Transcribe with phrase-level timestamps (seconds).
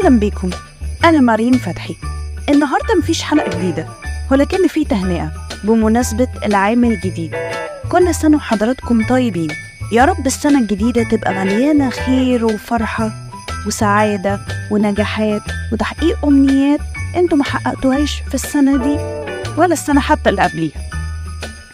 [0.00, 0.50] أهلا بيكم.
[1.04, 1.96] أنا مارين فتحي.
[2.48, 3.86] النهاردة مفيش حلقة جديدة
[4.30, 5.32] ولكن في تهنئة.
[5.64, 7.34] بمناسبة العام الجديد.
[7.88, 9.48] كل سنة وحضراتكم طيبين.
[9.92, 13.10] يا رب السنة الجديدة تبقى مليانة خير وفرحة
[13.66, 14.40] وسعادة
[14.70, 15.42] ونجاحات
[15.72, 16.80] وتحقيق أمنيات
[17.16, 18.96] أنتوا ما حققتوهاش في السنة دي
[19.56, 20.80] ولا السنة حتى اللي قبليها.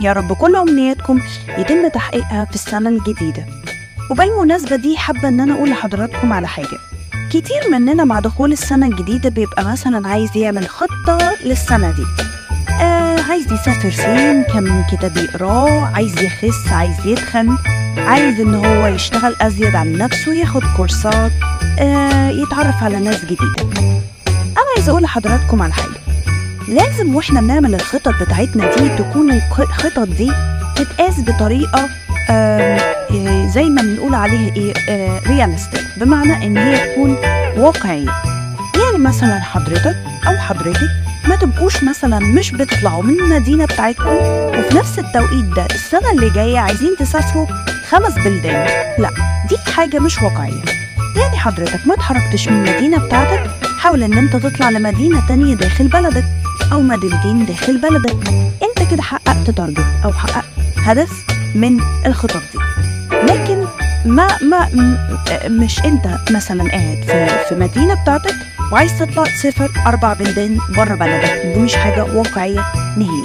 [0.01, 1.21] يا رب كل أمنياتكم
[1.59, 3.47] يتم تحقيقها في السنة الجديدة.
[4.11, 6.79] وبالمناسبة دي حابة إن أنا أقول لحضراتكم على حاجة.
[7.41, 12.05] كتير مننا مع دخول السنة الجديدة بيبقى مثلا عايز يعمل خطة للسنة دي.
[12.81, 17.59] آه عايز يسافر فين؟ كم كتاب يقراه عايز يخس عايز يتخن
[17.99, 21.33] عايز إن هو يشتغل أزيد عن نفسه ياخد كورسات
[21.79, 23.71] آه يتعرف على ناس جديدة.
[24.29, 26.01] أنا عايز أقول لحضراتكم على حاجة.
[26.69, 30.33] لازم وإحنا بنعمل الخطط بتاعتنا دي تكون الخطط دي
[30.77, 31.89] تتقاس بطريقة
[32.31, 32.96] آه
[33.55, 37.17] زي ما بنقول عليها إيه آه ريالستيك بمعنى إن هي تكون
[37.57, 38.11] واقعية.
[38.75, 39.97] يعني مثلا حضرتك
[40.29, 40.89] أو حضرتك
[41.29, 44.17] ما تبقوش مثلا مش بتطلعوا من المدينة بتاعتكم
[44.59, 47.47] وفي نفس التوقيت ده السنة اللي جاية عايزين تسافروا
[47.89, 48.67] خمس بلدان.
[48.99, 49.11] لا
[49.49, 50.63] دي حاجة مش واقعية.
[51.17, 56.25] يعني حضرتك ما اتحركتش من المدينة بتاعتك حاول إن أنت تطلع لمدينة تانية داخل بلدك
[56.73, 58.29] أو مدينتين داخل بلدك.
[58.63, 60.45] أنت كده حققت تارجت أو حققت
[60.77, 61.11] هدف
[61.55, 62.56] من الخطط دي.
[63.13, 63.65] لكن
[64.05, 64.69] ما ما
[65.49, 68.35] مش انت مثلا قاعد في في مدينة بتاعتك
[68.73, 72.65] وعايز تطلع تسافر أربع بلدان بره بلدك دي مش حاجة واقعية
[72.97, 73.23] نهائي.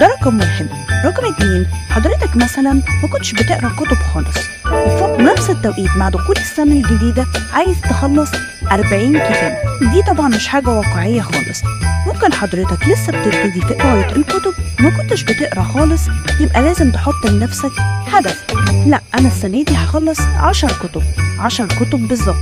[0.00, 0.68] ده رقم واحد.
[1.04, 4.36] رقم اتنين حضرتك مثلا ما كنتش بتقرأ كتب خالص.
[4.72, 8.30] وفي نفس التوقيت مع دخول السنة الجديدة عايز تخلص
[8.72, 9.58] 40 كتاب
[9.92, 11.62] دي طبعا مش حاجة واقعية خالص.
[12.06, 16.02] ممكن حضرتك لسه بتبتدي في قرايه الكتب ما كنتش بتقرأ خالص
[16.40, 17.70] يبقى لازم تحط لنفسك
[18.12, 18.44] هدف.
[18.86, 21.02] لا أنا السنة دي هخلص 10 كتب
[21.38, 22.36] 10 كتب بالظبط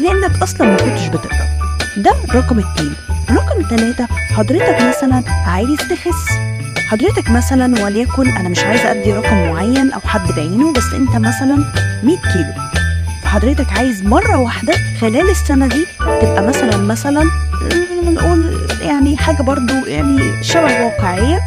[0.00, 1.48] لأنك أصلا ما كنتش بتقرأ.
[1.96, 2.94] ده رقم اتنين.
[3.30, 6.28] رقم تلاتة حضرتك مثلا عايز تخس.
[6.88, 11.56] حضرتك مثلا وليكن أنا مش عايزه أدي رقم معين أو حد بعينه بس أنت مثلا
[12.02, 12.52] 100 كيلو.
[13.22, 17.24] فحضرتك عايز مرة واحدة خلال السنة دي تبقى مثلا مثلا
[18.04, 21.40] نقول يعني حاجة برضو يعني شبه واقعية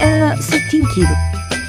[0.00, 0.60] آه 60
[0.94, 1.16] كيلو.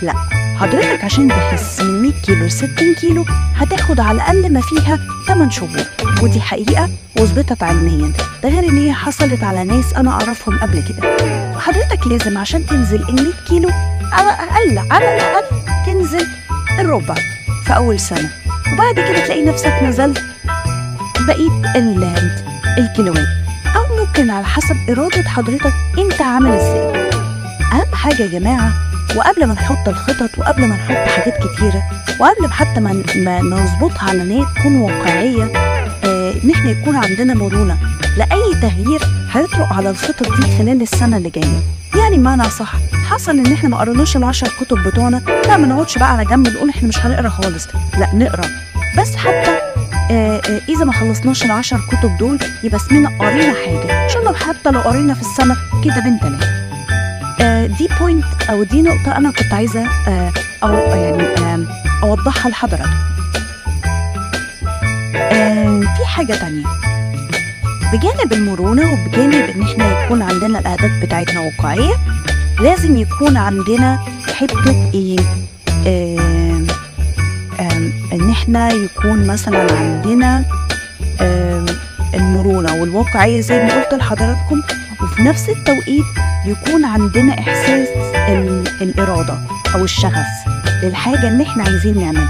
[0.02, 0.14] لا.
[0.60, 2.70] حضرتك عشان تخس من 100 كيلو ل 60
[3.02, 3.26] كيلو
[3.56, 5.70] هتاخد على الأقل ما فيها 8 شهور.
[6.22, 8.14] ودي حقيقة واثبتت علميا
[8.44, 11.18] ده غير إن هي حصلت على ناس أنا أعرفهم قبل كده.
[11.56, 13.70] وحضرتك لازم عشان تنزل ال 100 كيلو
[14.12, 15.46] على الاقل على الأقل
[15.86, 16.28] تنزل
[16.80, 17.16] الربع
[17.66, 18.30] في أول سنة.
[18.74, 20.24] وبعد كده تلاقي نفسك نزلت
[21.28, 21.62] بقية
[22.78, 23.28] الكيلوات.
[23.76, 27.10] أو ممكن على حسب إرادة حضرتك أنت عامل إزاي.
[27.74, 28.74] أهم حاجة يا جماعة
[29.18, 31.84] وقبل ما نحط الخطط وقبل ما نحط حاجات كتيرة
[32.20, 35.44] وقبل حتى ما, نظبطها على إن تكون واقعية
[36.06, 37.78] آه إن إحنا يكون عندنا مرونة
[38.18, 39.02] لأي تغيير
[39.32, 41.60] هيطرق على الخطط دي خلال السنة اللي جاية.
[41.96, 42.74] يعني معنى صح
[43.10, 46.70] حصل إن إحنا ما قريناش العشر كتب بتوعنا لا ما نقعدش بقى على جنب نقول
[46.70, 47.68] إحنا مش هنقرأ خالص
[47.98, 48.46] لا نقرأ.
[48.98, 49.58] بس حتى
[50.12, 54.06] آه آه إذا ما خلصناش العشر كتب دول يبقى اسمنا قرينا حاجة.
[54.06, 56.67] عشان لو حتى لو قرينا في السنة تلاته آه
[57.78, 60.32] دي بوينت أو دي نقطة أنا كنت عايزة آه
[60.96, 61.66] يعني آه
[62.04, 63.08] أوضحها لحضراتكم.
[65.98, 66.66] في حاجة تانية
[67.94, 71.94] بجانب المرونة وبجانب إن إحنا يكون عندنا الأهداف بتاعتنا واقعية
[72.60, 74.00] لازم يكون عندنا
[74.36, 75.20] حتة إيه
[78.14, 80.46] إن إحنا يكون مثلا عندنا
[82.14, 84.62] المرونة والواقعية زي ما قلت لحضراتكم
[85.04, 86.06] وفي نفس التوقيت
[86.48, 87.88] يكون عندنا إحساس
[88.82, 89.38] الإرادة
[89.76, 90.26] أو الشغف
[90.84, 92.30] للحاجة اللي إحنا عايزين نعملها.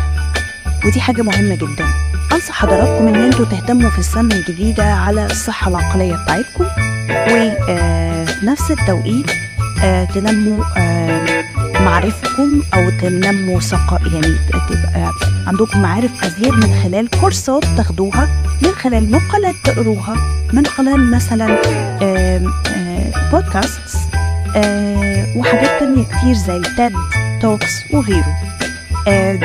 [0.85, 1.85] ودي حاجة مهمة جدا.
[2.33, 6.65] أنصح حضراتكم إن أنتوا تهتموا في السنة الجديدة على الصحة العقلية بتاعتكم
[7.09, 9.31] وفي نفس التوقيت
[10.15, 10.63] تنموا
[11.79, 13.99] معرفتكم أو تنموا ثقة.
[14.13, 14.35] يعني
[14.69, 15.11] تبقى
[15.47, 18.29] عندكم معارف أزيد من خلال كورسات تاخدوها
[18.61, 20.15] من خلال مقالات تقروها
[20.53, 21.57] من خلال مثلا
[23.31, 23.81] بودكاست
[25.35, 26.93] وحاجات تانية كتير زي التاد
[27.41, 28.35] توكس وغيره.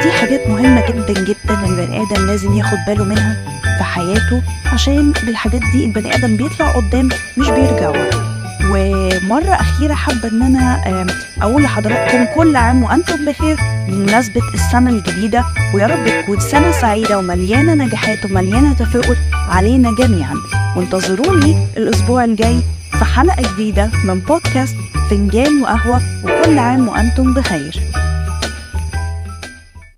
[0.03, 3.37] دي حاجات مهمة جدا جدا البني آدم لازم ياخد باله منها
[3.79, 7.09] في حياته عشان بالحاجات دي البني آدم بيطلع قدام
[7.39, 8.33] مش بيرجع ورا.
[8.71, 11.07] ومرة أخيرة حابة إن أنا
[11.43, 13.57] أقول لحضراتكم كل عام وأنتم بخير
[13.89, 15.45] بمناسبة السنة الجديدة
[15.75, 19.17] ويا رب تكون سنة سعيدة ومليانة نجاحات ومليانة تفاؤل
[19.49, 20.35] علينا جميعا.
[20.77, 22.61] وانتظروني الأسبوع الجاي.
[23.03, 24.77] في حلقة جديدة من بودكاست
[25.11, 27.81] فنجان وقهوة وكل عام وأنتم بخير.